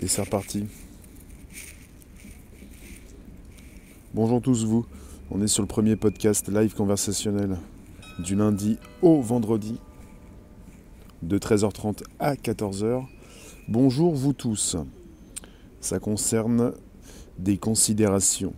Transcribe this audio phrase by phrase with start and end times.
[0.00, 0.66] Et c'est reparti.
[4.12, 4.84] Bonjour tous vous.
[5.30, 7.58] On est sur le premier podcast live conversationnel
[8.18, 9.78] du lundi au vendredi
[11.22, 13.04] de 13h30 à 14h.
[13.68, 14.76] Bonjour vous tous.
[15.80, 16.72] Ça concerne
[17.38, 18.52] des considérations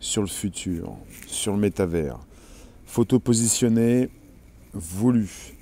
[0.00, 0.96] sur le futur,
[1.28, 2.18] sur le métavers.
[2.86, 4.10] Photo positionnée
[4.72, 5.54] voulue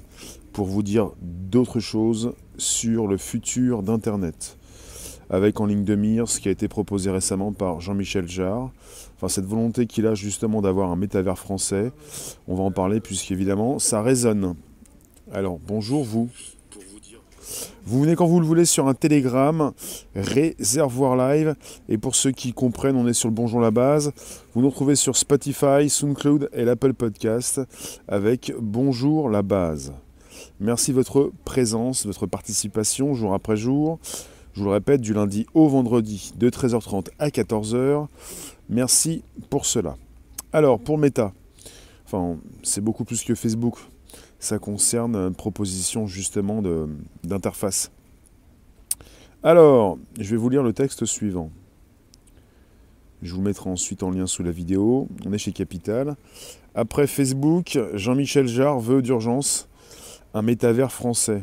[0.54, 4.56] pour vous dire d'autres choses sur le futur d'Internet.
[5.30, 8.70] Avec en ligne de mire ce qui a été proposé récemment par Jean-Michel Jarre.
[9.16, 11.92] Enfin, cette volonté qu'il a justement d'avoir un métavers français.
[12.48, 14.54] On va en parler puisqu'évidemment, ça résonne.
[15.32, 16.28] Alors, bonjour vous.
[17.86, 19.72] Vous venez quand vous le voulez sur un Telegram,
[20.14, 21.54] Réservoir Live.
[21.88, 24.12] Et pour ceux qui comprennent, on est sur le Bonjour la base.
[24.54, 27.60] Vous nous retrouvez sur Spotify, SoundCloud et l'Apple Podcast
[28.08, 29.92] avec Bonjour la base.
[30.60, 33.98] Merci de votre présence, votre participation jour après jour.
[34.54, 38.06] Je vous le répète, du lundi au vendredi de 13h30 à 14h.
[38.68, 39.96] Merci pour cela.
[40.52, 41.32] Alors, pour Meta,
[42.06, 43.78] enfin, c'est beaucoup plus que Facebook.
[44.38, 46.62] Ça concerne une proposition justement
[47.24, 47.90] d'interface.
[49.42, 51.50] Alors, je vais vous lire le texte suivant.
[53.22, 55.08] Je vous mettrai ensuite en lien sous la vidéo.
[55.26, 56.14] On est chez Capital.
[56.76, 59.68] Après Facebook, Jean-Michel Jarre veut d'urgence
[60.32, 61.42] un métavers français.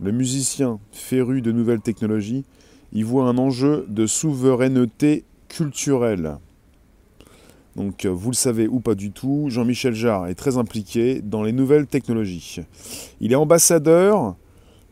[0.00, 2.44] Le musicien, féru de nouvelles technologies,
[2.92, 6.38] y voit un enjeu de souveraineté culturelle.
[7.74, 11.42] Donc euh, vous le savez ou pas du tout, Jean-Michel Jarre est très impliqué dans
[11.42, 12.60] les nouvelles technologies.
[13.20, 14.36] Il est ambassadeur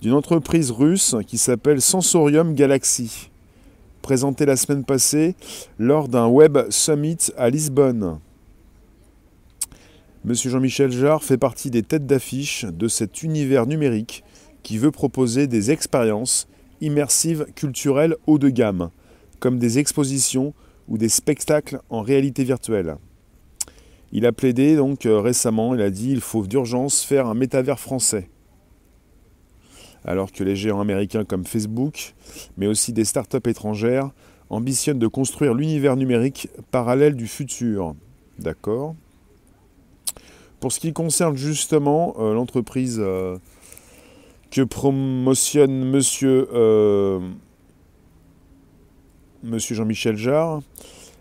[0.03, 3.31] d'une entreprise russe qui s'appelle Sensorium Galaxy,
[4.03, 5.35] présentée la semaine passée
[5.79, 8.19] lors d'un Web Summit à Lisbonne.
[10.25, 14.25] Monsieur Jean-Michel Jarre fait partie des têtes d'affiche de cet univers numérique
[14.67, 16.49] qui veut proposer des expériences
[16.81, 18.91] immersives culturelles haut de gamme,
[19.39, 20.55] comme des expositions
[20.89, 22.97] ou des spectacles en réalité virtuelle.
[24.11, 27.79] Il a plaidé donc euh, récemment, il a dit il faut d'urgence faire un métavers
[27.79, 28.29] français.
[30.05, 32.15] Alors que les géants américains comme Facebook,
[32.57, 34.11] mais aussi des startups étrangères,
[34.51, 37.95] ambitionnent de construire l'univers numérique parallèle du futur.
[38.41, 38.97] D'accord?
[40.59, 43.39] Pour ce qui concerne justement euh, l'entreprise euh,
[44.51, 47.21] que promotionne monsieur, euh,
[49.43, 50.61] monsieur Jean-Michel Jarre,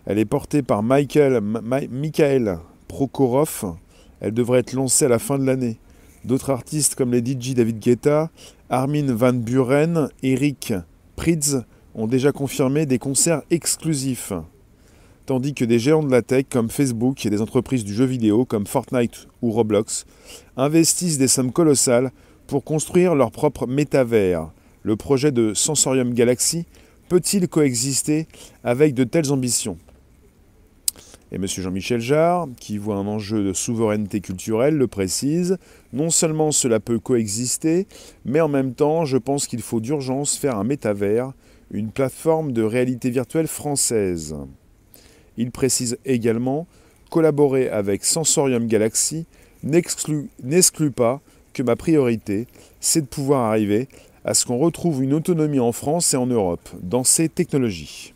[0.06, 3.76] elle est portée par Michael, Michael Prokhorov.
[4.20, 5.78] Elle devrait être lancée à la fin de l'année.
[6.24, 8.30] D'autres artistes comme les DJ David Guetta,
[8.70, 10.72] Armin Van Buren, Eric
[11.16, 11.64] Prydz
[11.94, 14.32] ont déjà confirmé des concerts exclusifs
[15.26, 18.44] tandis que des géants de la tech comme Facebook et des entreprises du jeu vidéo
[18.44, 20.06] comme Fortnite ou Roblox
[20.56, 22.12] investissent des sommes colossales
[22.46, 24.50] pour construire leur propre métavers.
[24.82, 26.64] Le projet de Sensorium Galaxy
[27.08, 28.26] peut-il coexister
[28.64, 29.78] avec de telles ambitions?
[31.32, 31.46] Et M.
[31.46, 35.58] Jean-Michel Jarre, qui voit un enjeu de souveraineté culturelle, le précise,
[35.92, 37.88] non seulement cela peut coexister,
[38.24, 41.32] mais en même temps, je pense qu'il faut d'urgence faire un métavers,
[41.72, 44.36] une plateforme de réalité virtuelle française.
[45.36, 46.68] Il précise également
[47.10, 49.26] collaborer avec Sensorium Galaxy
[49.64, 51.20] n'exclut pas
[51.56, 52.46] que ma priorité,
[52.80, 53.88] c'est de pouvoir arriver
[54.26, 58.12] à ce qu'on retrouve une autonomie en France et en Europe dans ces technologies.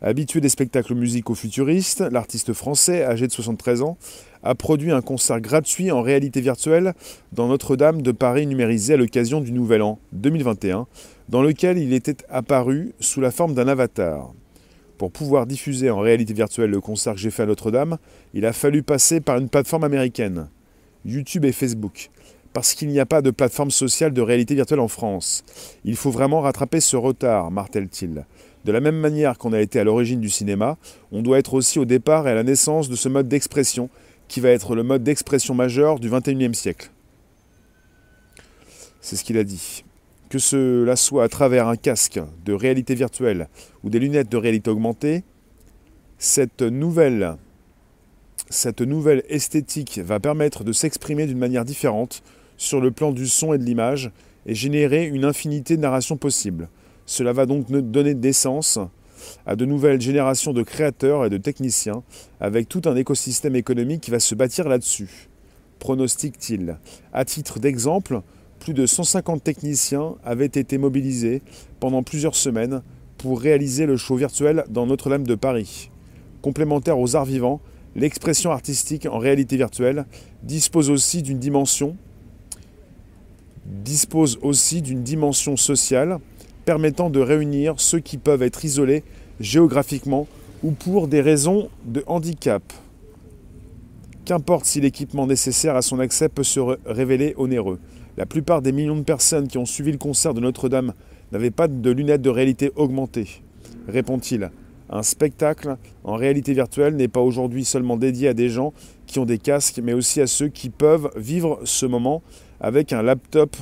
[0.00, 3.98] Habitué des spectacles musicaux futuristes, l'artiste français, âgé de 73 ans,
[4.42, 6.94] a produit un concert gratuit en réalité virtuelle
[7.32, 10.86] dans Notre-Dame de Paris numérisé à l'occasion du Nouvel An 2021,
[11.28, 14.32] dans lequel il était apparu sous la forme d'un avatar.
[14.96, 17.98] Pour pouvoir diffuser en réalité virtuelle le concert que j'ai fait à Notre-Dame,
[18.32, 20.48] il a fallu passer par une plateforme américaine,
[21.04, 22.10] YouTube et Facebook,
[22.52, 25.44] parce qu'il n'y a pas de plateforme sociale de réalité virtuelle en France.
[25.84, 28.24] Il faut vraiment rattraper ce retard, martèle-t-il.
[28.64, 30.76] De la même manière qu'on a été à l'origine du cinéma,
[31.12, 33.88] on doit être aussi au départ et à la naissance de ce mode d'expression
[34.26, 36.90] qui va être le mode d'expression majeur du XXIe siècle.
[39.00, 39.84] C'est ce qu'il a dit
[40.28, 43.48] que cela soit à travers un casque de réalité virtuelle
[43.82, 45.24] ou des lunettes de réalité augmentée,
[46.18, 47.36] cette nouvelle,
[48.50, 52.22] cette nouvelle esthétique va permettre de s'exprimer d'une manière différente
[52.56, 54.10] sur le plan du son et de l'image
[54.46, 56.68] et générer une infinité de narrations possibles.
[57.06, 58.78] Cela va donc donner naissance
[59.46, 62.02] à de nouvelles générations de créateurs et de techniciens
[62.40, 65.28] avec tout un écosystème économique qui va se bâtir là-dessus,
[65.78, 66.78] pronostique-t-il.
[67.12, 68.22] À titre d'exemple,
[68.60, 71.42] plus de 150 techniciens avaient été mobilisés
[71.80, 72.82] pendant plusieurs semaines
[73.18, 75.90] pour réaliser le show virtuel dans Notre-Dame de Paris.
[76.42, 77.60] Complémentaire aux arts vivants,
[77.96, 80.06] l'expression artistique en réalité virtuelle
[80.42, 81.96] dispose aussi d'une dimension
[85.56, 86.18] sociale
[86.64, 89.04] permettant de réunir ceux qui peuvent être isolés
[89.40, 90.26] géographiquement
[90.62, 92.62] ou pour des raisons de handicap.
[94.24, 97.78] Qu'importe si l'équipement nécessaire à son accès peut se révéler onéreux.
[98.18, 100.92] La plupart des millions de personnes qui ont suivi le concert de Notre-Dame
[101.32, 103.42] n'avaient pas de lunettes de réalité augmentée,
[103.86, 104.50] répond-il.
[104.90, 108.72] Un spectacle en réalité virtuelle n'est pas aujourd'hui seulement dédié à des gens
[109.06, 112.22] qui ont des casques, mais aussi à ceux qui peuvent vivre ce moment
[112.60, 113.56] avec un laptop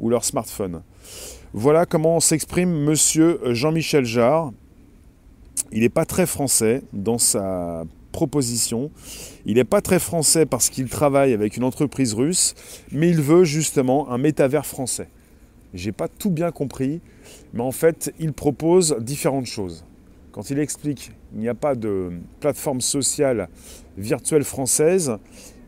[0.00, 0.82] ou leur smartphone.
[1.52, 4.52] Voilà comment s'exprime monsieur Jean-Michel Jarre.
[5.72, 8.90] Il n'est pas très français dans sa proposition.
[9.44, 12.54] Il n'est pas très français parce qu'il travaille avec une entreprise russe,
[12.92, 15.08] mais il veut justement un métavers français.
[15.74, 17.00] J'ai pas tout bien compris,
[17.52, 19.84] mais en fait, il propose différentes choses.
[20.36, 22.10] Quand il explique qu'il n'y a pas de
[22.40, 23.48] plateforme sociale
[23.96, 25.16] virtuelle française,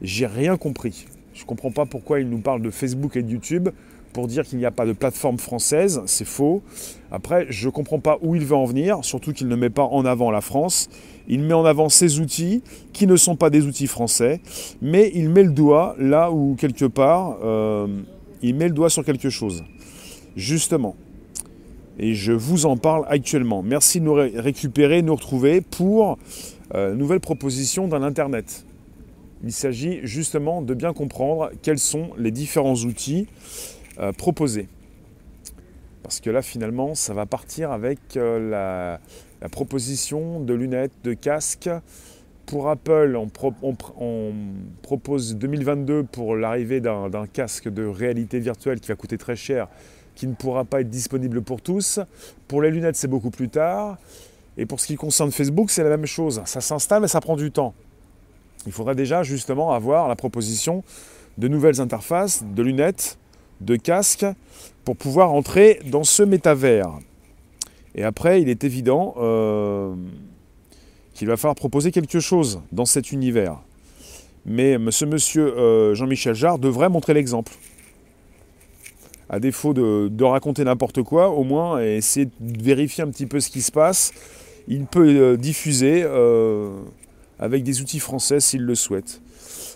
[0.02, 1.06] j'ai rien compris.
[1.32, 3.70] Je ne comprends pas pourquoi il nous parle de Facebook et de YouTube
[4.12, 6.62] pour dire qu'il n'y a pas de plateforme française, c'est faux.
[7.10, 9.84] Après, je ne comprends pas où il veut en venir, surtout qu'il ne met pas
[9.84, 10.90] en avant la France.
[11.28, 12.62] Il met en avant ses outils
[12.92, 14.42] qui ne sont pas des outils français,
[14.82, 17.86] mais il met le doigt là où quelque part, euh,
[18.42, 19.64] il met le doigt sur quelque chose.
[20.36, 20.94] Justement.
[21.98, 23.62] Et je vous en parle actuellement.
[23.62, 26.16] Merci de nous récupérer, nous retrouver pour
[26.74, 28.64] euh, nouvelle proposition d'un Internet.
[29.42, 33.26] Il s'agit justement de bien comprendre quels sont les différents outils
[33.98, 34.68] euh, proposés.
[36.04, 38.98] Parce que là, finalement, ça va partir avec euh,
[39.40, 41.70] la, proposition de lunettes, de casques.
[42.46, 43.28] Pour Apple, on,
[44.00, 44.32] on
[44.82, 49.68] propose 2022 pour l'arrivée d'un casque de réalité virtuelle qui va coûter très cher,
[50.18, 52.00] qui ne pourra pas être disponible pour tous.
[52.48, 53.96] Pour les lunettes, c'est beaucoup plus tard.
[54.56, 56.42] Et pour ce qui concerne Facebook, c'est la même chose.
[56.44, 57.72] Ça s'installe, mais ça prend du temps.
[58.66, 60.82] Il faudra déjà justement avoir la proposition
[61.38, 63.16] de nouvelles interfaces, de lunettes,
[63.60, 64.26] de casques,
[64.84, 66.90] pour pouvoir entrer dans ce métavers.
[67.94, 69.94] Et après, il est évident euh,
[71.14, 73.58] qu'il va falloir proposer quelque chose dans cet univers.
[74.44, 77.52] Mais ce monsieur euh, Jean-Michel Jarre devrait montrer l'exemple.
[79.30, 83.50] À défaut de, raconter n'importe quoi, au moins essayer de vérifier un petit peu ce
[83.50, 84.12] qui se passe.
[84.68, 86.04] Il peut euh, diffuser
[87.38, 89.20] avec des outils français s'il le souhaite.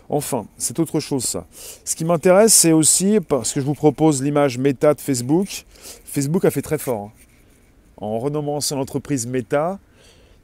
[0.08, 1.46] Enfin, c'est autre chose ça.
[1.84, 5.64] Ce qui m'intéresse, c'est aussi, parce que je vous propose l'image Meta de Facebook,
[6.04, 7.04] Facebook a fait très fort.
[7.04, 7.12] Hein.
[7.96, 9.78] En renommant son entreprise Meta,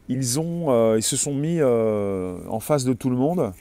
[0.08, 3.52] ils, ont, euh, ils se sont mis euh, en face de tout le monde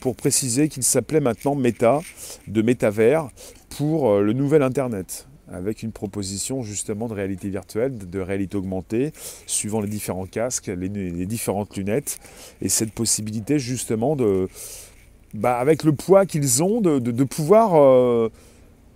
[0.00, 2.00] pour préciser qu'il s'appelait maintenant Meta,
[2.46, 3.28] de métavers,
[3.76, 9.12] pour euh, le nouvel Internet avec une proposition justement de réalité virtuelle, de réalité augmentée,
[9.46, 10.88] suivant les différents casques, les,
[11.26, 12.18] différentes lunettes,
[12.62, 14.48] et cette possibilité justement de,
[15.34, 18.30] bah, avec le poids qu'ils ont, de, pouvoir euh,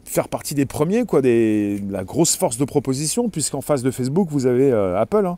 [0.04, 4.28] faire partie des premiers, quoi, des, la grosse force de proposition, puisqu'en face de Facebook,
[4.30, 5.26] vous avez euh, Apple.
[5.26, 5.36] Hein.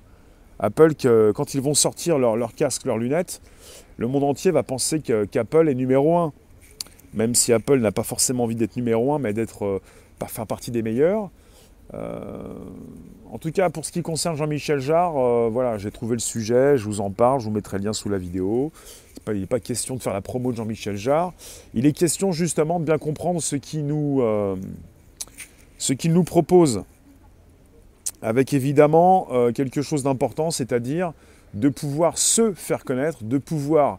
[0.61, 3.41] Apple, que, quand ils vont sortir leurs leur casques, leurs lunettes,
[3.97, 6.33] le monde entier va penser qu'Apple est numéro un.
[7.15, 9.81] Même si Apple n'a pas forcément envie d'être numéro un, mais d'être euh,
[10.29, 11.31] faire partie des meilleurs.
[11.95, 12.55] Euh,
[13.33, 16.77] en tout cas, pour ce qui concerne Jean-Michel Jarre, euh, voilà, j'ai trouvé le sujet,
[16.77, 18.73] je vous en parle, je vous mettrai le lien sous la vidéo.
[19.29, 21.33] il n'est pas question de faire la promo de Jean-Michel Jarre.
[21.75, 24.57] Il est question justement de bien comprendre ce qu'il euh,
[26.05, 26.83] nous propose.
[28.23, 31.15] Avec évidemment quelque chose d'important, c'est-à-dire
[31.55, 33.99] de pouvoir se faire connaître, de pouvoir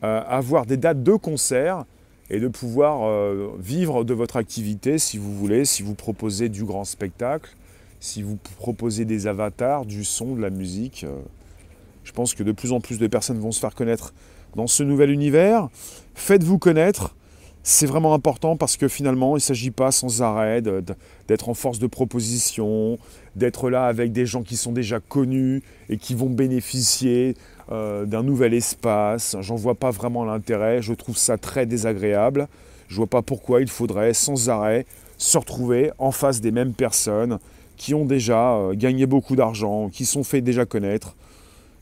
[0.00, 1.84] avoir des dates de concert
[2.30, 6.64] et de pouvoir euh, vivre de votre activité si vous voulez, si vous proposez du
[6.64, 7.54] grand spectacle,
[8.00, 11.04] si vous proposez des avatars, du son, de la musique.
[11.04, 11.16] Euh,
[12.04, 14.14] je pense que de plus en plus de personnes vont se faire connaître
[14.56, 15.68] dans ce nouvel univers.
[16.14, 17.14] Faites-vous connaître.
[17.64, 21.78] C'est vraiment important parce que finalement, il ne s'agit pas sans arrêt d'être en force
[21.78, 22.98] de proposition,
[23.36, 27.34] d'être là avec des gens qui sont déjà connus et qui vont bénéficier
[27.70, 29.36] euh, d'un nouvel espace.
[29.40, 30.80] J'en vois pas vraiment l'intérêt.
[30.80, 32.48] Je trouve ça très désagréable.
[32.88, 34.86] Je vois pas pourquoi il faudrait sans arrêt
[35.18, 37.38] se retrouver en face des mêmes personnes
[37.76, 41.14] qui ont déjà euh, gagné beaucoup d'argent, qui sont fait déjà connaître.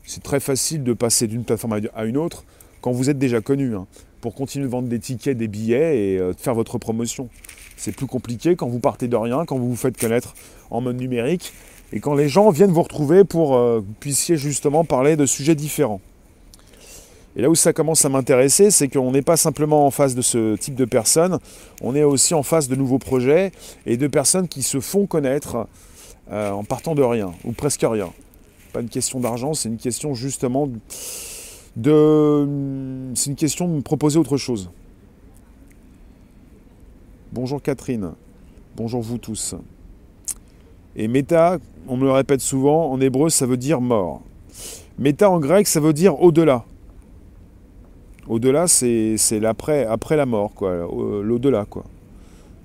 [0.03, 2.43] C'est très facile de passer d'une plateforme à une autre
[2.81, 3.87] quand vous êtes déjà connu, hein,
[4.21, 7.29] pour continuer de vendre des tickets, des billets et euh, de faire votre promotion.
[7.75, 10.33] C'est plus compliqué quand vous partez de rien, quand vous vous faites connaître
[10.69, 11.53] en mode numérique
[11.93, 15.25] et quand les gens viennent vous retrouver pour euh, que vous puissiez justement parler de
[15.25, 16.01] sujets différents.
[17.35, 20.23] Et là où ça commence à m'intéresser, c'est qu'on n'est pas simplement en face de
[20.23, 21.37] ce type de personnes,
[21.81, 23.51] on est aussi en face de nouveaux projets
[23.85, 25.67] et de personnes qui se font connaître
[26.31, 28.11] euh, en partant de rien, ou presque rien.
[28.73, 30.67] Pas une question d'argent, c'est une question justement
[31.75, 32.47] de...
[33.13, 34.71] C'est une question de me proposer autre chose.
[37.31, 38.13] Bonjour Catherine,
[38.75, 39.55] bonjour vous tous.
[40.97, 44.21] Et méta, on me le répète souvent, en hébreu, ça veut dire mort.
[44.99, 46.65] Méta en grec, ça veut dire au-delà.
[48.27, 50.89] Au-delà, c'est l'après, après la mort, quoi.
[51.23, 51.85] L'au-delà, quoi.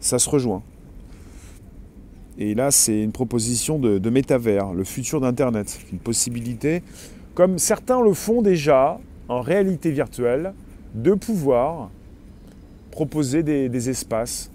[0.01, 0.62] Ça se rejoint.
[2.39, 5.79] Et là, c'est une proposition de, de métavers, le futur d'Internet.
[5.93, 6.83] Une possibilité,
[7.35, 8.99] comme certains le font déjà
[9.29, 10.55] en réalité virtuelle,
[10.95, 11.91] de pouvoir
[12.91, 14.51] proposer des, espaces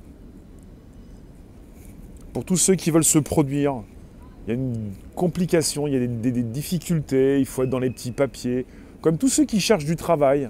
[2.37, 3.81] pour tous ceux qui veulent se produire.
[4.45, 7.89] Il y a une complication, il y a des, difficultés, il faut être dans les
[7.89, 8.67] petits papiers,
[9.01, 10.45] comme tous ceux qui cherchent du travail.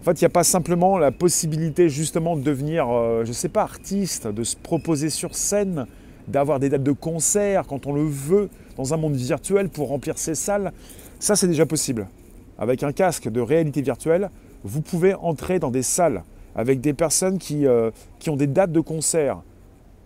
[0.00, 3.34] En fait, il n'y a pas simplement la possibilité justement de devenir, euh, je ne
[3.34, 5.86] sais pas, artiste, de se proposer sur scène,
[6.26, 10.18] d'avoir des dates de concert quand on le veut dans un monde virtuel pour remplir
[10.18, 10.72] ses salles.
[11.20, 12.08] Ça, c'est déjà possible.
[12.58, 14.28] Avec un casque de réalité virtuelle,
[14.64, 16.24] vous pouvez entrer dans des salles
[16.56, 19.42] avec des personnes qui, euh, qui ont des dates de concert,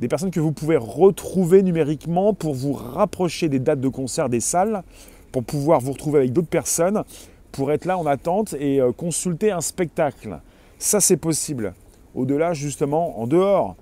[0.00, 4.40] des personnes que vous pouvez retrouver numériquement pour vous rapprocher des dates de concert des
[4.40, 4.82] salles,
[5.30, 7.04] pour pouvoir vous retrouver avec d'autres personnes,
[7.52, 10.40] pour être là en attente et euh, consulter un spectacle.
[10.78, 11.74] Ça, c'est possible.
[12.14, 13.76] Au-delà, justement, en dehors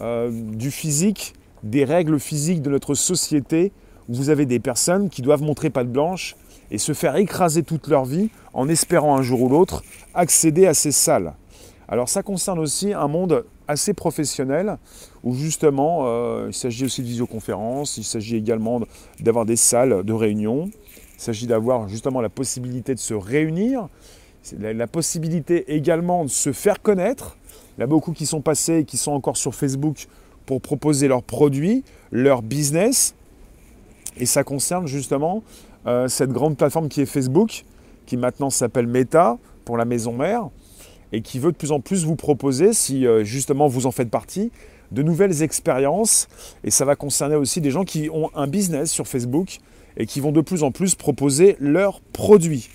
[0.00, 1.32] euh, du physique,
[1.62, 3.72] des règles physiques de notre société,
[4.10, 6.36] où vous avez des personnes qui doivent montrer patte blanche
[6.70, 9.82] et se faire écraser toute leur vie en espérant un jour ou l'autre
[10.12, 11.32] accéder à ces salles.
[11.88, 14.76] Alors ça concerne aussi un monde assez professionnel
[15.24, 18.80] où justement euh, il s'agit aussi de visioconférence, il s'agit également
[19.20, 20.70] d'avoir des salles de réunion,
[21.16, 23.88] il s'agit d'avoir justement la possibilité de se réunir,
[24.58, 27.36] la, la possibilité également de se faire connaître.
[27.76, 30.06] Il y a beaucoup qui sont passés et qui sont encore sur Facebook
[30.46, 33.14] pour proposer leurs produits, leur business.
[34.16, 35.42] Et ça concerne justement
[35.86, 37.64] euh, cette grande plateforme qui est Facebook,
[38.06, 40.48] qui maintenant s'appelle Meta pour la maison mère,
[41.12, 44.10] et qui veut de plus en plus vous proposer, si euh, justement vous en faites
[44.10, 44.50] partie,
[44.90, 46.28] de nouvelles expériences.
[46.64, 49.58] Et ça va concerner aussi des gens qui ont un business sur Facebook
[49.96, 52.68] et qui vont de plus en plus proposer leurs produits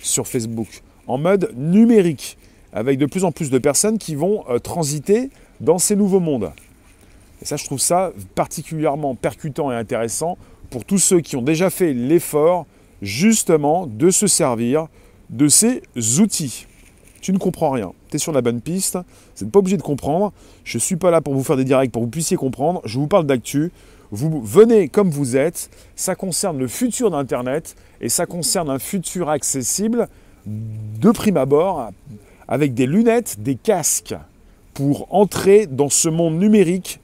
[0.00, 2.38] sur Facebook en mode numérique,
[2.72, 5.30] avec de plus en plus de personnes qui vont euh, transiter
[5.60, 6.52] dans ces nouveaux mondes.
[7.40, 10.38] Et ça, je trouve ça particulièrement percutant et intéressant
[10.70, 12.66] pour tous ceux qui ont déjà fait l'effort
[13.02, 14.86] justement de se servir
[15.30, 15.82] de ces
[16.20, 16.66] outils.
[17.22, 19.82] Tu ne comprends rien, tu es sur la bonne piste, vous n'êtes pas obligé de
[19.82, 20.32] comprendre,
[20.64, 22.82] je ne suis pas là pour vous faire des directs pour que vous puissiez comprendre,
[22.84, 23.72] je vous parle d'actu,
[24.10, 29.30] vous venez comme vous êtes, ça concerne le futur d'Internet et ça concerne un futur
[29.30, 30.08] accessible
[30.46, 31.90] de prime abord
[32.48, 34.16] avec des lunettes, des casques
[34.74, 37.00] pour entrer dans ce monde numérique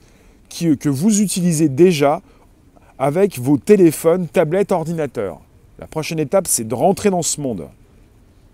[0.50, 2.22] que vous utilisez déjà
[2.98, 5.40] avec vos téléphones, tablettes, ordinateurs.
[5.78, 7.68] La prochaine étape, c'est de rentrer dans ce monde.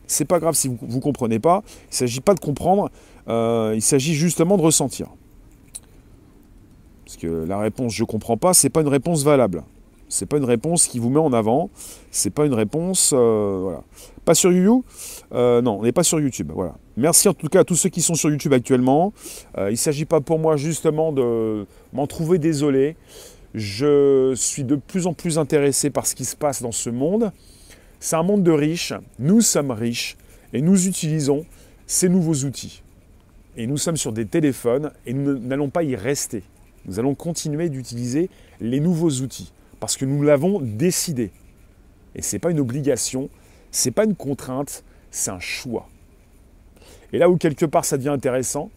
[0.06, 1.62] C'est pas grave si vous ne comprenez pas.
[1.84, 2.90] Il ne s'agit pas de comprendre,
[3.28, 5.08] euh, il s'agit justement de ressentir.
[7.04, 9.62] Parce que la réponse je comprends pas, c'est pas une réponse valable.
[10.08, 11.70] C'est pas une réponse qui vous met en avant.
[12.10, 13.12] C'est pas une réponse.
[13.14, 13.82] Euh, voilà.
[14.24, 14.82] Pas sur YouTube
[15.32, 16.52] euh, Non, on n'est pas sur YouTube.
[16.54, 16.74] Voilà.
[16.96, 19.12] Merci en tout cas à tous ceux qui sont sur YouTube actuellement.
[19.58, 22.96] il ne s'agit pas pour moi justement de m'en trouver désolé.
[23.54, 27.32] Je suis de plus en plus intéressé par ce qui se passe dans ce monde.
[28.04, 28.92] C'est un monde de riches.
[29.18, 30.18] Nous sommes riches
[30.52, 31.46] et nous utilisons
[31.86, 32.82] ces nouveaux outils.
[33.56, 36.42] Et nous sommes sur des téléphones et nous n'allons pas y rester.
[36.84, 38.28] Nous allons continuer d'utiliser
[38.60, 41.30] les nouveaux outils parce que nous l'avons décidé.
[42.14, 43.30] Et ce n'est pas une obligation,
[43.70, 45.88] ce n'est pas une contrainte, c'est un choix.
[47.14, 48.70] Et là où quelque part ça devient intéressant,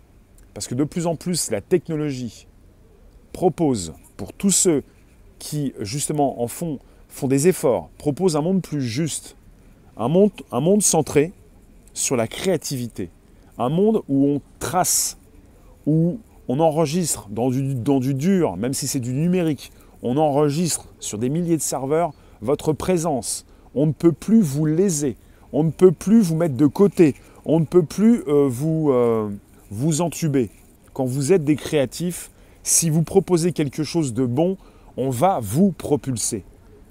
[0.53, 2.47] parce que de plus en plus la technologie
[3.33, 4.83] propose pour tous ceux
[5.37, 6.79] qui justement en font,
[7.17, 9.35] font des efforts, proposent un monde plus juste,
[9.97, 11.33] un monde, un monde centré
[11.93, 13.09] sur la créativité,
[13.57, 15.17] un monde où on trace,
[15.87, 19.71] où on enregistre dans du, dans du dur, même si c'est du numérique,
[20.03, 23.47] on enregistre sur des milliers de serveurs votre présence.
[23.73, 25.17] On ne peut plus vous léser,
[25.51, 29.29] on ne peut plus vous mettre de côté, on ne peut plus euh, vous, euh,
[29.71, 30.51] vous entuber.
[30.93, 32.29] Quand vous êtes des créatifs,
[32.61, 34.57] si vous proposez quelque chose de bon,
[34.97, 36.43] on va vous propulser.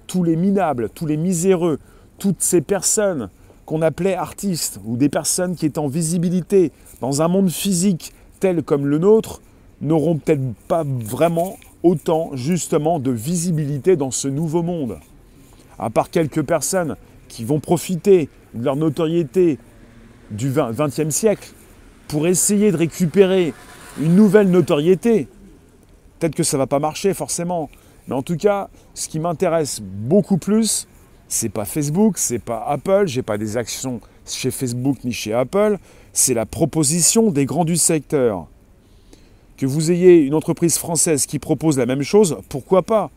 [0.07, 1.79] Tous les minables, tous les miséreux,
[2.19, 3.31] toutes ces personnes
[3.65, 6.71] qu'on appelait artistes ou des personnes qui étaient en visibilité
[7.01, 9.41] dans un monde physique tel comme le nôtre
[9.81, 14.99] n'auront peut-être pas vraiment autant justement de visibilité dans ce nouveau monde.
[15.79, 16.97] À part quelques personnes
[17.29, 19.59] qui vont profiter de leur notoriété
[20.31, 21.53] du XXe siècle
[22.09, 23.53] pour essayer de récupérer
[24.01, 25.29] une nouvelle notoriété,
[26.19, 27.69] Peut-être que ça ne va pas marcher forcément.
[28.09, 30.87] Mais en tout cas, ce qui m'intéresse beaucoup plus,
[31.29, 35.79] c'est pas Facebook, c'est pas Apple, j'ai pas des actions chez Facebook ni chez Apple,
[36.13, 38.47] c'est la proposition des grands du secteur.
[39.57, 43.11] Que vous ayez une entreprise française qui propose la même chose, pourquoi pas?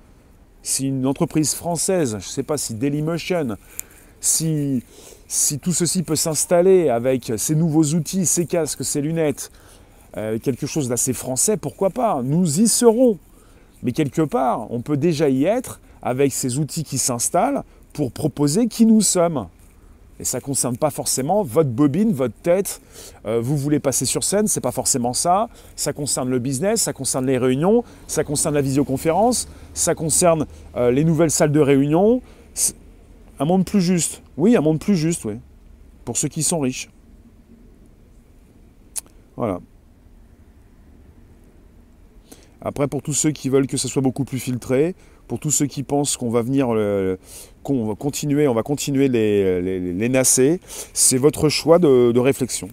[0.64, 3.58] Si une entreprise française, je ne sais pas si Dailymotion,
[4.20, 4.84] si,
[5.62, 9.52] tout ceci peut s'installer avec ces nouveaux outils, ces casques, ces lunettes,
[10.18, 12.22] euh, quelque chose d'assez français, pourquoi pas?
[12.24, 13.18] Nous y serons.
[13.84, 18.68] Mais quelque part, on peut déjà y être avec ces outils qui s'installent pour proposer
[18.68, 19.48] qui nous sommes.
[20.20, 22.82] Et ça ne concerne pas forcément votre bobine, votre tête.
[23.26, 25.48] Euh, vous voulez passer sur scène, c'est pas forcément ça.
[25.78, 30.46] Ça concerne le business, ça concerne les réunions, ça concerne la visioconférence, ça concerne
[30.76, 32.22] euh, les nouvelles salles de réunion.
[33.40, 34.22] Un monde plus juste.
[34.36, 35.36] Oui, un monde plus juste, oui.
[36.04, 36.90] Pour ceux qui sont riches.
[39.38, 39.62] Voilà.
[42.62, 44.96] Après, pour tous ceux qui veulent que ce soit beaucoup plus filtré,
[45.28, 46.68] pour tous ceux qui pensent qu'on va venir,
[47.64, 50.60] qu'on va continuer, on va continuer les, les, nasser,
[50.94, 52.68] c'est votre choix de, réflexion.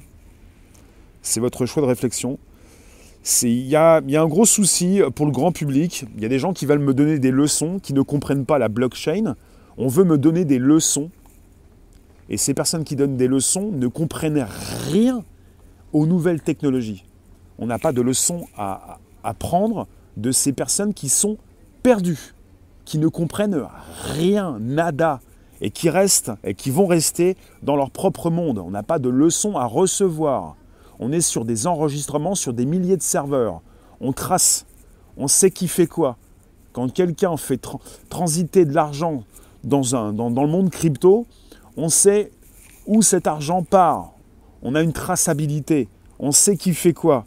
[1.23, 2.39] C'est votre choix de réflexion.
[3.43, 6.05] Il y y a, un gros souci pour le grand public.
[6.17, 8.59] Il y a des gens qui veulent me donner des leçons, qui ne comprennent pas
[8.59, 9.37] la blockchain.
[9.77, 11.11] On veut me donner des leçons.
[12.29, 14.47] Et ces personnes qui donnent des leçons ne comprennent
[14.91, 15.23] rien
[15.93, 17.05] aux nouvelles technologies.
[17.59, 21.37] On n'a pas de leçons à, à prendre de ces personnes qui sont
[21.83, 22.35] perdues
[22.87, 23.67] qui ne comprennent
[24.05, 25.21] rien, nada,
[25.61, 28.59] et qui restent et qui vont rester dans leur propre monde.
[28.59, 30.57] On n'a pas de leçons à recevoir.
[30.99, 33.61] On est sur des enregistrements sur des milliers de serveurs.
[34.01, 34.67] On trace,
[35.17, 36.17] on sait qui fait quoi.
[36.73, 37.61] Quand quelqu'un fait
[38.09, 39.25] transiter de l'argent
[39.65, 41.27] dans, un, dans, dans le monde crypto,
[41.77, 42.31] on sait
[42.87, 44.13] où cet argent part.
[44.63, 45.89] On a une traçabilité.
[46.19, 47.25] On sait qui fait quoi.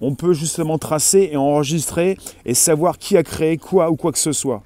[0.00, 4.18] On peut justement tracer et enregistrer et savoir qui a créé quoi ou quoi que
[4.18, 4.62] ce soit.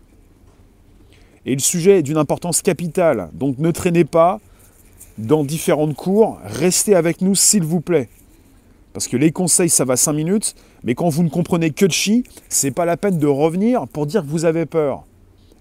[1.46, 3.30] Et le sujet est d'une importance capitale.
[3.32, 4.40] Donc ne traînez pas
[5.18, 6.38] dans différentes cours.
[6.44, 8.08] Restez avec nous, s'il vous plaît.
[8.92, 10.54] Parce que les conseils, ça va 5 minutes.
[10.84, 14.06] Mais quand vous ne comprenez que de chi, c'est pas la peine de revenir pour
[14.06, 15.04] dire que vous avez peur.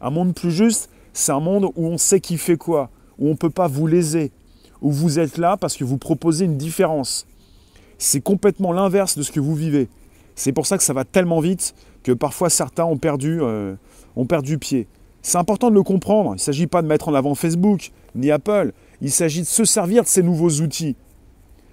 [0.01, 3.32] Un monde plus juste, c'est un monde où on sait qui fait quoi, où on
[3.32, 4.32] ne peut pas vous léser,
[4.82, 7.26] où vous êtes là parce que vous proposez une différence.
[8.04, 9.88] C'est complètement l'inverse de ce que vous vivez.
[10.36, 13.76] C'est pour ça que ça va tellement vite que parfois certains ont perdu, euh,
[14.60, 14.88] pied.
[15.22, 16.32] C'est important de le comprendre.
[16.32, 18.74] Il ne s'agit pas de mettre en avant Facebook ni Apple.
[19.00, 20.98] Il s'agit de se servir de ces nouveaux outils.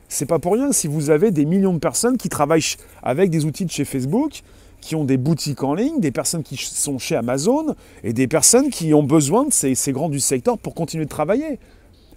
[0.09, 2.62] C'est pas pour rien si vous avez des millions de personnes qui travaillent
[3.03, 4.43] avec des outils de chez Facebook,
[4.81, 8.71] qui ont des boutiques en ligne, des personnes qui sont chez Amazon et des personnes
[8.71, 11.59] qui ont besoin de ces, grands du secteur pour continuer de travailler.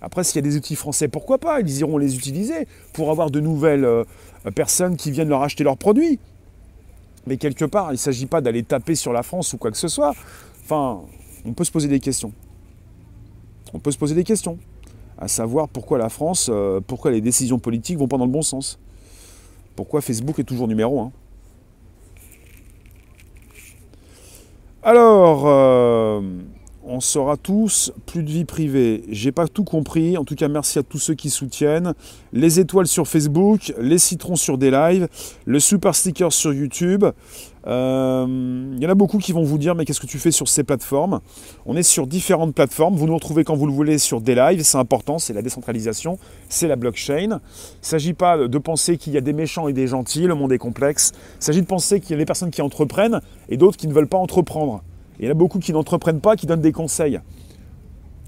[0.04, 1.62] Après, s'il y a des outils français, pourquoi pas?
[1.62, 4.04] Ils iront les utiliser pour avoir de nouvelles euh,
[4.54, 6.20] personnes qui viennent leur acheter leurs produits.
[7.26, 9.78] Mais quelque part, il ne s'agit pas d'aller taper sur la France ou quoi que
[9.78, 10.14] ce soit.
[10.66, 11.00] Enfin,
[11.46, 12.34] on peut se poser des questions.
[13.74, 14.60] On peut se poser des questions.
[15.18, 18.42] À savoir pourquoi la France, euh, pourquoi les décisions politiques vont pas dans le bon
[18.42, 18.80] sens.
[19.78, 21.12] Pourquoi Facebook est toujours numéro un.
[24.84, 26.22] Alors, euh,
[26.86, 29.04] on sera tous plus de vie privée.
[29.10, 30.18] J'ai pas tout compris.
[30.18, 31.94] En tout cas, merci à tous ceux qui soutiennent.
[32.34, 35.08] Les étoiles sur Facebook, les citrons sur des lives,
[35.46, 37.06] le super sticker sur YouTube.
[37.66, 40.32] Il euh, y en a beaucoup qui vont vous dire mais qu'est-ce que tu fais
[40.32, 41.22] sur ces plateformes?
[41.66, 42.96] On est sur différentes plateformes.
[42.96, 44.64] Vous nous retrouvez quand vous le voulez sur des lives.
[44.64, 46.20] C'est important, c'est la décentralisation,
[46.50, 47.16] c'est la blockchain.
[47.16, 47.38] Il ne
[47.82, 50.28] s'agit pas de penser qu'il y a des méchants et des gentils.
[50.28, 51.14] Le monde est complexe.
[51.40, 53.94] Il s'agit de penser qu'il y a des personnes qui entreprennent et d'autres qui ne
[53.94, 54.84] veulent pas entreprendre.
[55.24, 57.18] Il y en a beaucoup qui n'entreprennent pas, qui donnent des conseils.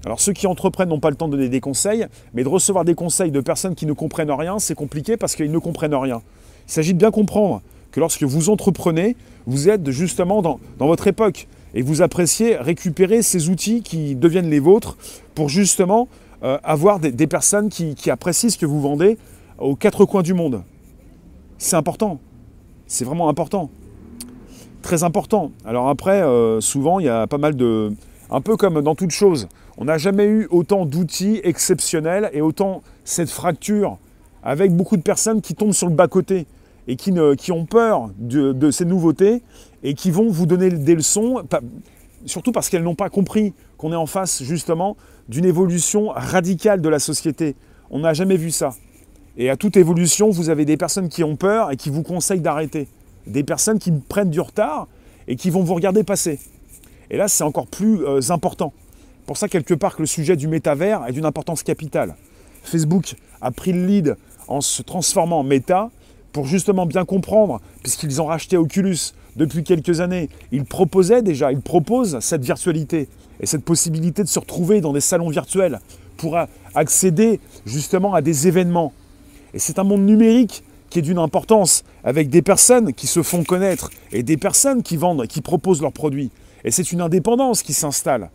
[0.06, 2.86] Alors ceux qui entreprennent n'ont pas le temps de donner des conseils, mais de recevoir
[2.86, 6.22] des conseils de personnes qui ne comprennent rien, c'est compliqué parce qu'ils ne comprennent rien.
[6.66, 7.60] Il s'agit de bien comprendre
[7.92, 9.14] que lorsque vous entreprenez,
[9.46, 14.60] vous êtes justement dans, votre époque et vous appréciez récupérer ces outils qui deviennent les
[14.60, 14.96] vôtres
[15.34, 16.08] pour justement
[16.44, 19.18] euh, avoir des, personnes qui, qui apprécient ce que vous vendez
[19.58, 20.62] aux quatre coins du monde.
[21.58, 22.20] C'est important.
[22.86, 23.68] C'est vraiment important
[24.86, 25.50] très important.
[25.64, 27.92] Alors après, euh, souvent, il y a pas mal de...
[28.30, 32.82] Un peu comme dans toute chose, on n'a jamais eu autant d'outils exceptionnels et autant
[33.04, 33.98] cette fracture
[34.42, 36.46] avec beaucoup de personnes qui tombent sur le bas-côté
[36.86, 39.42] et qui, ne, qui ont peur de, ces nouveautés
[39.82, 41.42] et qui vont vous donner des leçons,
[42.24, 44.96] surtout parce qu'elles n'ont pas compris qu'on est en face justement
[45.28, 47.56] d'une évolution radicale de la société.
[47.90, 48.70] On n'a jamais vu ça.
[49.36, 52.40] Et à toute évolution, vous avez des personnes qui ont peur et qui vous conseillent
[52.40, 52.88] d'arrêter
[53.26, 54.88] des personnes qui prennent du retard
[55.28, 56.38] et qui vont vous regarder passer.
[57.10, 58.72] Et là, c'est encore plus euh, important.
[59.26, 62.16] Pour ça, quelque part, que le sujet du métavers est d'une importance capitale.
[62.62, 64.16] Facebook a pris le lead
[64.48, 65.90] en se transformant en méta
[66.32, 68.98] pour justement bien comprendre, puisqu'ils ont racheté Oculus
[69.36, 70.28] depuis quelques années.
[70.52, 73.08] Ils proposaient déjà, ils proposent cette virtualité
[73.40, 75.80] et cette possibilité de se retrouver dans des salons virtuels
[76.16, 76.38] pour
[76.74, 78.92] accéder justement à des événements.
[79.54, 80.62] Et c'est un monde numérique
[80.98, 85.26] est d'une importance, avec des personnes qui se font connaître et des personnes qui vendent,
[85.26, 86.30] qui proposent leurs produits.
[86.64, 88.30] Et c'est une indépendance qui s'installe.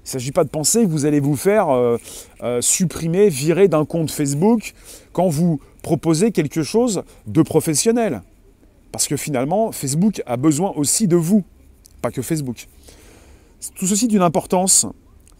[0.00, 1.98] Il ne s'agit pas de penser que vous allez vous faire euh,
[2.42, 4.72] euh, supprimer, virer d'un compte Facebook
[5.12, 8.22] quand vous proposez quelque chose de professionnel.
[8.92, 11.44] Parce que finalement, Facebook a besoin aussi de vous,
[12.02, 12.66] pas que Facebook.
[13.76, 14.86] Tout ceci d'une importance,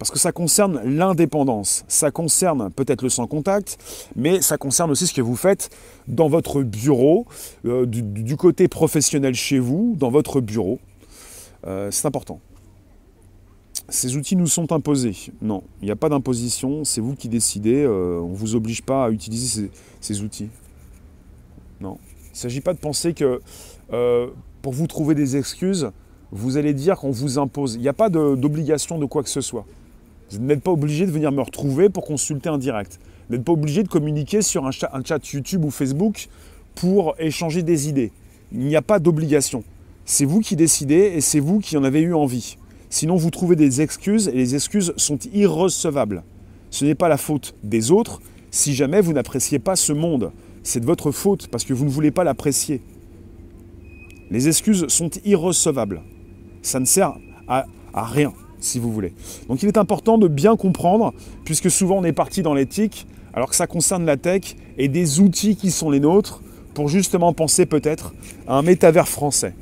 [0.01, 3.79] parce que ça concerne l'indépendance, ça concerne peut-être le sans contact,
[4.17, 5.71] mais ça concerne aussi ce que vous faites
[6.09, 7.27] dans votre bureau,
[7.67, 10.81] euh, du, côté professionnel chez vous, dans votre bureau.
[11.91, 12.41] c'est important.
[13.91, 15.17] Ces outils nous sont imposés.
[15.43, 18.83] Non, il n'y a pas d'imposition, c'est vous qui décidez, euh, on ne vous oblige
[18.83, 20.49] pas à utiliser ces, outils.
[21.81, 21.99] Non.
[22.27, 23.41] Il ne s'agit pas de penser que
[23.93, 24.29] euh,
[24.63, 25.91] pour vous trouver des excuses,
[26.31, 27.75] vous allez dire qu'on vous impose.
[27.75, 29.67] Il n'y a pas d'obligation de, quoi que ce soit.
[30.31, 32.99] Vous n'êtes pas obligé de venir me retrouver pour consulter un direct.
[33.29, 36.29] Vous n'êtes pas obligé de communiquer sur un un chat YouTube ou Facebook
[36.75, 38.12] pour échanger des idées.
[38.53, 39.64] Il n'y a pas d'obligation.
[40.05, 42.57] C'est vous qui décidez et c'est vous qui en avez eu envie.
[42.88, 46.25] Sinon, vous trouvez des excuses et les excuses sont irrecevables.
[46.71, 50.33] Ce n'est pas la faute des autres si jamais vous n'appréciez pas ce monde.
[50.62, 52.83] C'est de votre faute parce que vous ne voulez pas l'apprécier.
[54.31, 56.03] Les excuses sont irrecevables.
[56.62, 57.14] Ça ne sert
[57.49, 57.64] à,
[57.95, 59.12] rien, si vous voulez.
[59.49, 61.12] Donc il est important de bien comprendre,
[61.44, 65.20] puisque souvent on est parti dans l'éthique, alors que ça concerne la tech et des
[65.20, 66.42] outils qui sont les nôtres,
[66.75, 68.14] pour justement penser peut-être
[68.46, 69.55] à un métavers français.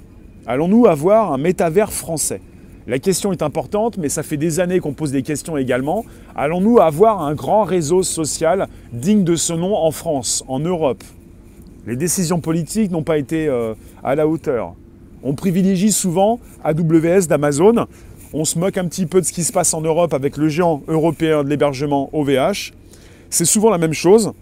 [0.46, 2.40] Allons-nous avoir un métavers français?
[2.87, 6.06] La question est importante, mais ça fait des années qu'on pose des questions également.
[6.34, 11.04] Allons-nous avoir un grand réseau social digne de ce nom en France, en Europe?
[11.87, 14.74] Les décisions politiques n'ont pas été euh, à la hauteur.
[15.22, 17.87] On privilégie souvent AWS d'Amazon.
[18.34, 20.48] On se moque un petit peu de ce qui se passe en Europe avec le
[20.48, 22.72] géant européen de l'hébergement OVH.
[23.30, 24.32] C'est souvent la même chose.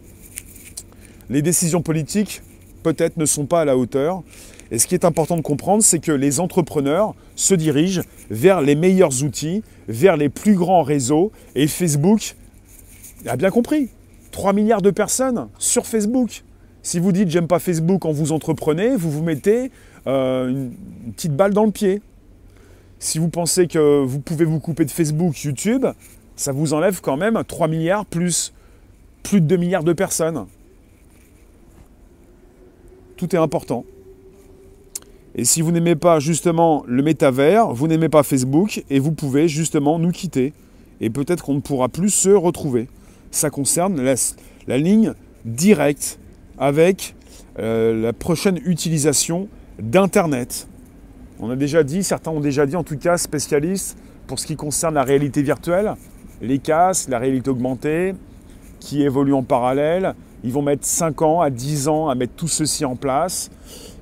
[1.30, 2.42] Les décisions politiques,
[2.82, 4.22] peut-être, ne sont pas à la hauteur.
[4.72, 8.74] Et ce qui est important de comprendre, c'est que les entrepreneurs se dirigent vers les
[8.74, 11.30] meilleurs outils, vers les plus grands réseaux.
[11.54, 12.34] Et Facebook
[13.26, 13.90] a bien compris.
[14.32, 16.42] 3 milliards de personnes sur Facebook.
[16.82, 19.70] Si vous dites j'aime pas Facebook quand vous entreprenez, vous vous mettez
[20.06, 20.72] euh, une
[21.12, 22.02] petite balle dans le pied.
[22.98, 25.86] Si vous pensez que vous pouvez vous couper de Facebook, YouTube,
[26.34, 28.52] ça vous enlève quand même 3 milliards plus
[29.26, 30.46] plus de 2 milliards de personnes.
[33.16, 33.84] Tout est important.
[35.34, 39.48] Et si vous n'aimez pas justement le métavers, vous n'aimez pas Facebook, et vous pouvez
[39.48, 40.52] justement nous quitter.
[41.00, 42.88] Et peut-être qu'on ne pourra plus se retrouver.
[43.32, 45.12] Ça concerne la, ligne
[45.44, 46.20] directe
[46.56, 47.16] avec
[47.58, 49.48] euh, la prochaine utilisation
[49.80, 50.68] d'Internet.
[51.38, 54.56] On a déjà dit, certains ont déjà dit, en tout cas spécialistes, pour ce qui
[54.56, 55.94] concerne la réalité virtuelle,
[56.40, 58.14] les casques, la réalité augmentée,
[58.80, 60.14] qui évoluent en parallèle.
[60.44, 63.50] Ils vont mettre 5 ans à 10 ans à mettre tout ceci en place.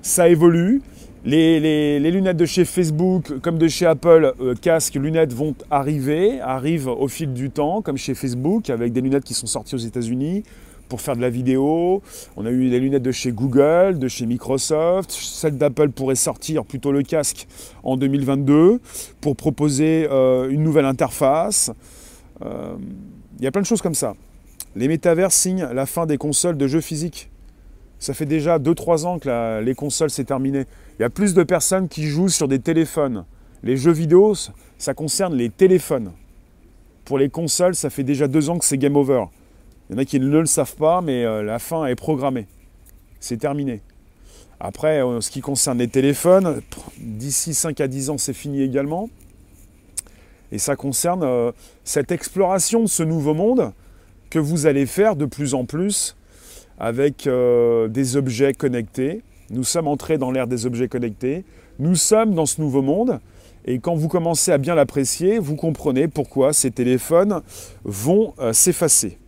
[0.03, 0.83] Ça évolue.
[1.25, 6.89] Les, lunettes de chez Facebook, comme de chez Apple, euh, casques, lunettes vont arriver, arrivent
[6.89, 10.45] au fil du temps, comme chez Facebook, avec des lunettes qui sont sorties aux États-Unis
[10.89, 12.03] pour faire de la vidéo.
[12.37, 15.11] On a eu les lunettes de chez Google, de chez Microsoft.
[15.11, 17.47] Celle d'Apple pourrait sortir, plutôt le casque,
[17.83, 18.81] en 2022
[19.21, 21.73] pour proposer euh, une nouvelle interface.
[22.45, 22.77] Euh,
[23.39, 24.15] il y a plein de choses comme ça.
[24.77, 27.31] Les métavers signent la fin des consoles de jeux physiques.
[27.99, 30.65] Ça fait déjà 2-3 ans que les consoles c'est terminé.
[30.99, 33.25] Il y a plus de personnes qui jouent sur des téléphones.
[33.63, 34.35] Les jeux vidéo,
[34.79, 36.13] ça concerne les téléphones.
[37.05, 39.25] Pour les consoles, ça fait déjà 2 ans que c'est game over.
[39.89, 42.47] Il y en a qui ne le savent pas, mais euh, la fin est programmée.
[43.21, 43.83] C'est terminé.
[44.61, 46.63] Après, en ce qui concerne les téléphones,
[46.99, 49.11] d'ici 5 à 10 ans, c'est fini également.
[50.53, 53.73] Et ça concerne euh, cette exploration de ce nouveau monde
[54.31, 56.17] que vous allez faire de plus en plus
[56.79, 59.23] avec euh, des objets connectés.
[59.51, 61.45] Nous sommes entrés dans l'ère des objets connectés.
[61.79, 63.21] Nous sommes dans ce nouveau monde.
[63.65, 67.43] Et quand vous commencez à bien l'apprécier, vous comprenez pourquoi ces téléphones
[67.85, 69.19] vont euh, s'effacer.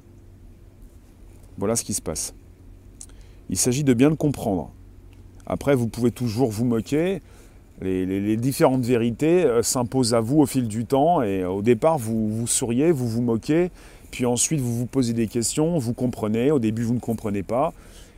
[1.58, 2.34] Voilà ce qui se passe.
[3.48, 4.72] Il s'agit de bien le comprendre.
[5.46, 7.22] Après, vous pouvez toujours vous moquer.
[7.80, 11.22] Les, différentes vérités euh, s'imposent à vous au fil du temps.
[11.22, 13.70] Et au départ, vous, vous souriez, vous vous moquez.
[14.10, 16.50] Puis ensuite, vous vous posez des questions, vous comprenez.
[16.50, 17.72] Au début, vous ne comprenez pas.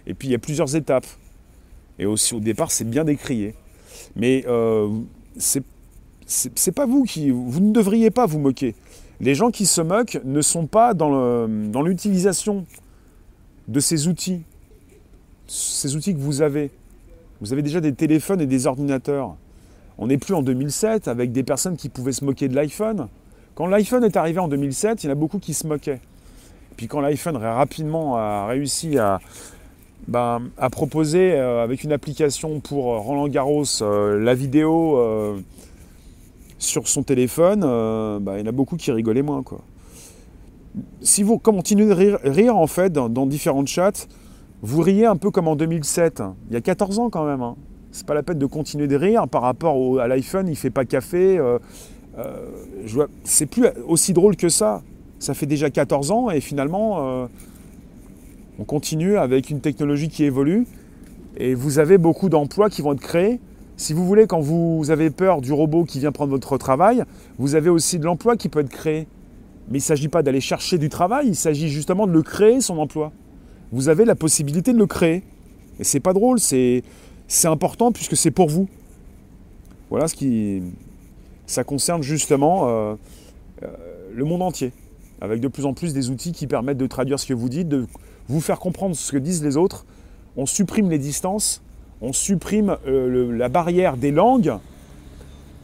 [0.07, 1.07] Et puis, il y a plusieurs étapes.
[1.99, 3.55] Et aussi, au départ, c'est bien décrié.
[4.17, 4.89] Mais euh,
[5.37, 7.31] c'est pas vous qui.
[7.31, 8.75] Vous ne devriez pas vous moquer.
[9.21, 12.65] Les gens qui se moquent ne sont pas dans l'utilisation
[13.69, 14.43] de ces outils.
[15.47, 16.71] Ces outils que vous avez.
[17.41, 19.37] Vous avez déjà des téléphones et des ordinateurs.
[19.99, 23.09] On n'est plus en 2007 avec des personnes qui pouvaient se moquer de l'iPhone.
[23.55, 26.01] Quand l'iPhone est arrivé en 2007, il y en a beaucoup qui se moquaient.
[26.77, 29.21] Puis quand l'iPhone rapidement a réussi à,
[30.07, 35.37] ben, proposer euh, avec une application pour euh, Roland Garros euh, la vidéo
[36.59, 37.61] sur son téléphone,
[38.21, 39.43] bah, il y en a beaucoup qui rigolaient moins.
[39.43, 39.61] Quoi.
[41.01, 44.07] Si vous continuez de rire, en fait dans, différentes chats,
[44.63, 47.43] vous riez un peu comme en 2007, il y a 14 ans quand même.
[47.43, 47.57] Hein.
[47.93, 50.85] C'est pas la peine de continuer de rire par rapport à l'iPhone, il fait pas
[50.85, 51.39] café.
[51.39, 51.59] Euh,
[52.19, 54.83] euh, c'est plus aussi drôle que ça.
[55.19, 57.29] Ça fait déjà 14 ans et finalement,
[58.59, 60.65] on continue avec une technologie qui évolue
[61.37, 63.41] et vous avez beaucoup d'emplois qui vont être créés
[63.81, 67.05] si vous voulez, quand vous avez peur du robot qui vient prendre votre travail,
[67.39, 69.07] vous avez aussi de l'emploi qui peut être créé.
[69.71, 72.61] Mais il ne s'agit pas d'aller chercher du travail, il s'agit justement de le créer,
[72.61, 73.13] son emploi.
[73.71, 75.23] Vous avez la possibilité de le créer.
[75.79, 76.83] Et c'est pas drôle, c'est
[77.45, 78.69] important puisque c'est pour vous.
[79.91, 80.63] Voilà ce qui.
[81.47, 82.95] Ça concerne justement euh,
[83.63, 83.69] euh,
[84.15, 84.73] le monde entier,
[85.21, 87.69] avec de plus en plus des outils qui permettent de traduire ce que vous dites,
[87.69, 87.87] de
[88.29, 89.87] vous faire comprendre ce que disent les autres.
[90.37, 91.63] On supprime les distances,
[92.03, 94.59] on supprime euh, la barrière des langues.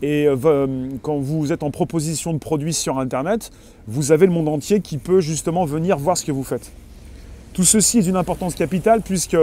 [0.05, 0.67] Et euh,
[1.01, 3.51] quand vous êtes en proposition de produits sur Internet,
[3.87, 6.73] vous avez le monde entier qui peut justement venir voir ce que vous faites.
[7.55, 9.39] Tout ceci est d'une importance capitale puisque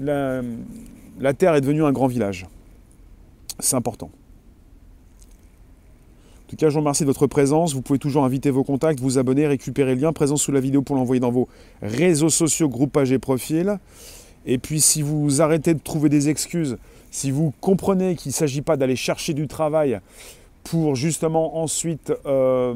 [0.00, 0.42] la,
[1.36, 2.46] Terre est devenue un grand village.
[3.58, 4.10] C'est important.
[6.46, 7.74] En tout cas, je vous remercie de votre présence.
[7.74, 10.82] Vous pouvez toujours inviter vos contacts, vous abonner, récupérer le lien présent sous la vidéo
[10.82, 11.48] pour l'envoyer dans vos
[11.82, 13.76] réseaux sociaux, groupes, pages et profils.
[14.46, 16.78] Et puis si vous arrêtez de trouver des excuses,
[17.10, 20.00] si vous comprenez qu'il ne s'agit pas d'aller chercher du travail
[20.64, 22.74] pour justement ensuite euh,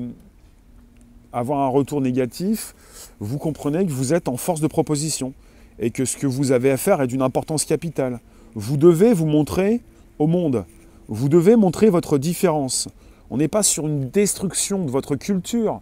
[1.32, 2.74] avoir un retour négatif,
[3.20, 5.32] vous comprenez que vous êtes en force de proposition
[5.78, 8.20] et que ce que vous avez à faire est d'une importance capitale.
[8.54, 9.80] Vous devez vous montrer
[10.18, 10.64] au monde.
[11.08, 12.88] Vous devez montrer votre différence.
[13.30, 15.80] On n'est pas sur une destruction de votre culture.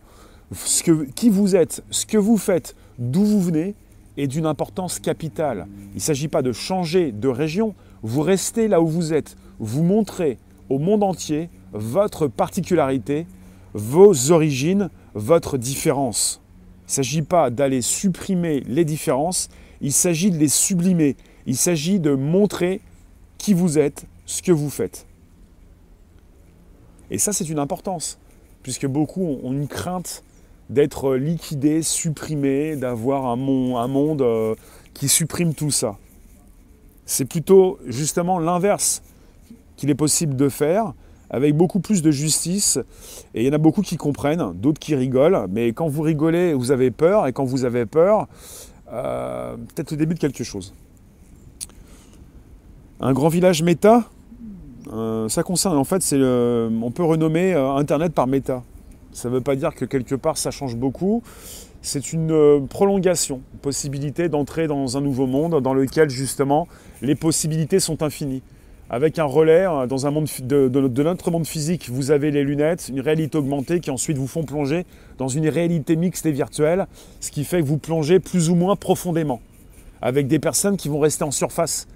[0.55, 3.75] Ce que, qui vous êtes, ce que vous faites, d'où vous venez,
[4.17, 5.67] est d'une importance capitale.
[5.93, 9.83] Il ne s'agit pas de changer de région, vous restez là où vous êtes, vous
[9.83, 10.39] montrez
[10.69, 13.27] au monde entier votre particularité,
[13.75, 16.41] vos origines, votre différence.
[16.83, 19.49] Il ne s'agit pas d'aller supprimer les différences,
[19.81, 22.81] il s'agit de les sublimer, il s'agit de montrer
[23.39, 25.07] qui vous êtes, ce que vous faites.
[27.11, 28.19] Et ça, c'est une importance,
[28.63, 30.23] puisque beaucoup ont une crainte
[30.71, 34.55] d'être liquidé, supprimé, d'avoir un, monde, euh,
[34.95, 35.99] qui supprime tout ça.
[37.13, 39.03] C'est plutôt justement l'inverse
[39.77, 40.95] qu'il est possible de faire
[41.29, 42.79] avec beaucoup plus de justice.
[43.35, 45.47] Et il y en a beaucoup qui comprennent, d'autres qui rigolent.
[45.51, 47.27] Mais quand vous rigolez, vous avez peur.
[47.27, 48.29] Et quand vous avez peur,
[48.91, 50.73] euh, peut-être le début de quelque chose.
[52.99, 54.05] Un grand village méta,
[54.91, 58.63] euh, ça concerne en fait, c'est on peut renommer Internet par méta.
[59.13, 61.23] Ça ne veut pas dire que quelque part ça change beaucoup.
[61.83, 66.69] C'est une euh, prolongation, une possibilité d'entrer dans un nouveau monde dans lequel justement
[67.03, 68.43] les possibilités sont infinies.
[68.89, 72.89] Avec un relais, euh, dans un monde de, notre monde physique, vous avez les lunettes,
[72.89, 74.85] une réalité augmentée qui ensuite vous font plonger
[75.19, 76.87] dans une réalité mixte et virtuelle,
[77.21, 79.41] ce qui fait que vous plongez plus ou moins profondément,
[80.03, 81.89] avec des personnes qui vont rester en surface,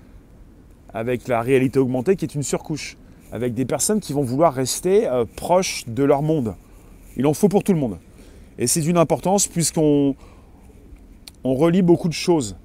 [0.93, 2.97] avec la réalité augmentée qui est une surcouche,
[3.31, 6.55] avec des personnes qui vont vouloir rester euh, proches de leur monde.
[7.17, 7.99] Il en faut pour tout le monde.
[8.59, 10.15] Et c'est d'une importance puisqu'on
[11.45, 12.57] on relie beaucoup de choses.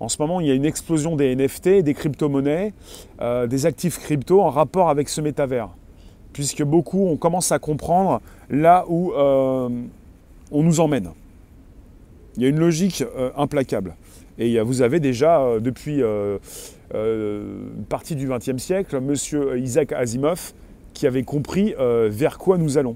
[0.00, 2.72] En ce moment, il y a une explosion des NFT, des crypto-monnaies,
[3.20, 5.70] euh, des actifs crypto en rapport avec ce métavers.
[6.32, 9.68] Puisque beaucoup, on commence à comprendre là où euh,
[10.52, 11.10] on nous emmène.
[12.36, 13.96] Il y a une logique euh, implacable.
[14.38, 19.14] Et vous avez déjà, depuis une partie du XXe siècle, M.
[19.58, 20.52] Isaac Asimov
[20.94, 22.94] qui avait compris vers quoi nous allons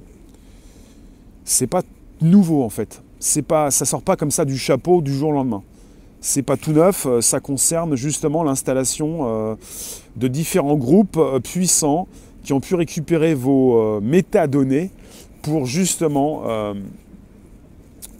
[1.45, 1.83] c'est pas
[2.21, 3.03] nouveau en fait.
[3.21, 5.63] C'est pas, ça sort pas comme ça du chapeau du jour au lendemain.
[6.21, 9.55] C'est pas tout neuf, euh, ça concerne justement l'installation euh,
[10.15, 12.07] de différents groupes euh, puissants
[12.45, 14.91] qui ont pu récupérer vos métadonnées
[15.43, 16.43] pour justement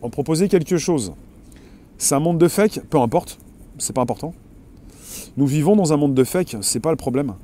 [0.01, 1.13] en proposer quelque chose.
[1.99, 3.41] C'est un monde de fake, peu importe,
[3.79, 4.33] c'est pas important.
[5.37, 7.35] Nous vivons dans un monde de fake, c'est pas le problème.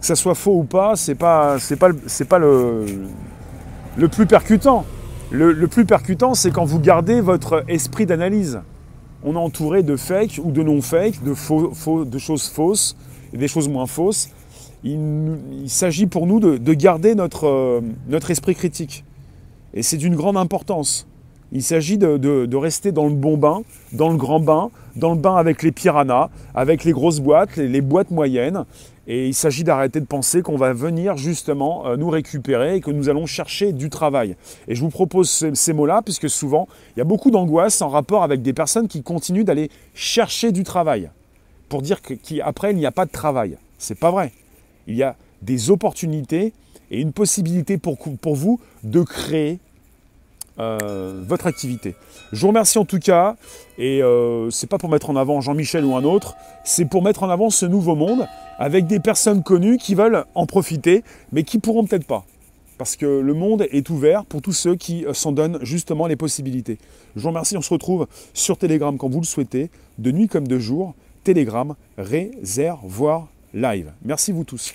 [0.00, 1.56] Que ça soit faux ou pas, c'est pas,
[2.28, 4.84] pas, le plus percutant.
[5.32, 8.60] Le, plus percutant, c'est quand vous gardez votre esprit d'analyse.
[9.24, 12.96] On est entouré de fake ou de non-fake, de, de choses fausses
[13.32, 14.28] et des choses moins fausses.
[14.84, 19.04] Il, s'agit pour nous de, garder notre, euh, notre esprit critique.
[19.72, 21.06] Et c'est d'une grande importance.
[21.50, 25.18] Il s'agit de, de, rester dans le bon bain, dans le grand bain, dans le
[25.18, 28.64] bain avec les piranhas, avec les grosses boîtes, les boîtes moyennes,
[29.08, 32.90] et il s'agit d'arrêter de penser qu'on va venir justement euh, nous récupérer et que
[32.90, 34.36] nous allons chercher du travail.
[34.68, 38.22] Et je vous propose ces, mots-là, puisque souvent, il y a beaucoup d'angoisse en rapport
[38.22, 41.10] avec des personnes qui continuent d'aller chercher du travail.
[41.68, 43.56] Pour dire qu'après, il n'y a pas de travail.
[43.78, 44.30] C'est pas vrai.
[44.86, 46.52] Il y a des opportunités
[46.90, 49.58] et une possibilité pour, pour vous de créer
[50.58, 51.94] euh, votre activité.
[52.32, 53.36] Je vous remercie en tout cas,
[53.78, 56.34] et euh, c'est pas pour mettre en avant Jean-Michel ou un autre,
[56.64, 58.26] c'est pour mettre en avant ce nouveau monde
[58.58, 62.24] avec des personnes connues qui veulent en profiter, mais qui pourront peut-être pas.
[62.78, 66.16] Parce que le monde est ouvert pour tous ceux qui euh, s'en donnent justement les
[66.16, 66.78] possibilités.
[67.16, 70.46] Je vous remercie, on se retrouve sur Telegram quand vous le souhaitez, de nuit comme
[70.46, 70.94] de jour.
[71.24, 73.92] Telegram, réservoir live.
[74.04, 74.72] Merci vous tous.